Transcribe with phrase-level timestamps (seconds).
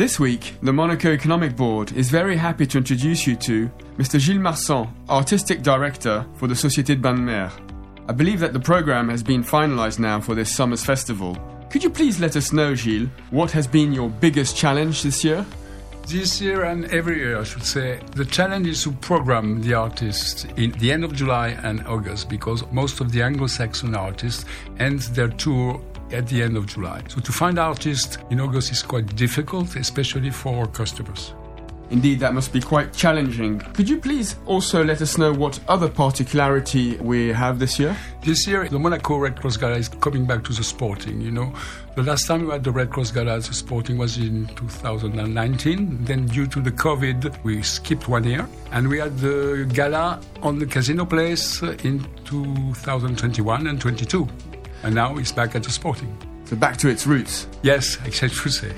[0.00, 4.18] This week, the Monaco Economic Board is very happy to introduce you to Mr.
[4.18, 7.52] Gilles Marsan, Artistic Director for the Société de Bain Mer.
[8.08, 11.36] I believe that the program has been finalized now for this summer's festival.
[11.68, 15.44] Could you please let us know, Gilles, what has been your biggest challenge this year?
[16.08, 20.46] This year and every year, I should say, the challenge is to program the artists
[20.56, 24.46] in the end of July and August because most of the Anglo-Saxon artists
[24.78, 25.78] end their tour
[26.12, 27.02] at the end of July.
[27.08, 31.34] So to find artists in August is quite difficult, especially for our customers.
[31.90, 33.58] Indeed, that must be quite challenging.
[33.58, 37.96] Could you please also let us know what other particularity we have this year?
[38.22, 41.20] This year, the Monaco Red Cross Gala is coming back to the sporting.
[41.20, 41.52] You know,
[41.96, 46.04] the last time we had the Red Cross Gala, the sporting was in 2019.
[46.04, 50.60] Then, due to the COVID, we skipped one year, and we had the gala on
[50.60, 54.28] the Casino Place in 2021 and 22,
[54.82, 56.16] and now it's back at the sporting.
[56.44, 57.46] So back to its roots.
[57.62, 58.72] Yes, I should say.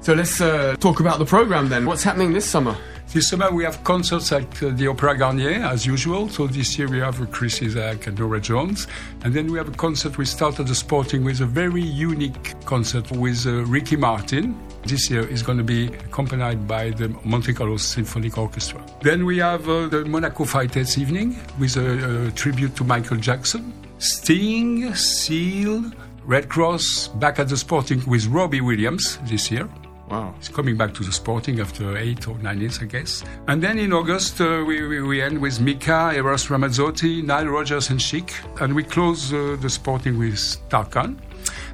[0.00, 1.86] So let's uh, talk about the program then.
[1.86, 2.76] What's happening this summer?
[3.12, 6.28] This summer we have concerts at uh, the Opera Garnier as usual.
[6.28, 8.86] So this year we have Chris Isaak and Norah Jones,
[9.24, 10.18] and then we have a concert.
[10.18, 14.54] We started the Sporting with a very unique concert with uh, Ricky Martin.
[14.84, 18.84] This year is going to be accompanied by the Monte Carlo Symphonic Orchestra.
[19.00, 23.72] Then we have uh, the Monaco Fighters evening with a, a tribute to Michael Jackson,
[23.98, 25.90] Sting, Seal,
[26.24, 29.68] Red Cross back at the Sporting with Robbie Williams this year.
[30.08, 30.34] Wow.
[30.38, 33.22] He's coming back to the sporting after eight or nine years, I guess.
[33.46, 37.90] And then in August, uh, we, we, we, end with Mika, Eros Ramazzotti, Nile Rodgers,
[37.90, 38.32] and Chic.
[38.60, 41.18] And we close uh, the sporting with Tarkan.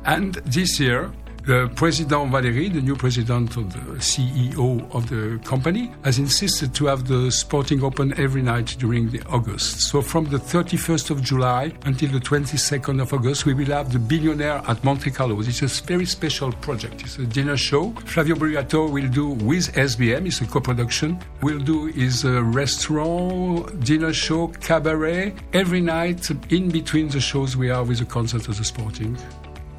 [0.05, 1.13] And this year,
[1.47, 6.87] the President Valeri, the new president of the CEO of the company, has insisted to
[6.87, 9.81] have the sporting open every night during the August.
[9.81, 13.99] So from the 31st of July until the 22nd of August, we will have the
[13.99, 15.39] Billionaire at Monte Carlo.
[15.41, 17.03] It's a very special project.
[17.03, 17.91] It's a dinner show.
[18.07, 20.27] Flavio Briatore will do with SBM.
[20.27, 21.19] It's a co-production.
[21.43, 26.31] We'll do is a restaurant, dinner show, cabaret every night.
[26.51, 29.19] In between the shows, we are with the concert of the sporting.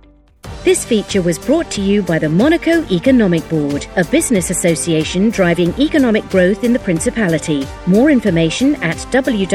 [0.64, 5.74] This feature was brought to you by the Monaco Economic Board, a business association driving
[5.80, 7.66] economic growth in the Principality.
[7.88, 9.52] More information at www.meb.mc.